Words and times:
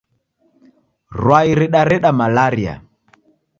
Rwai 1.19 1.49
ridareda 1.61 2.11
malaria 2.19 2.73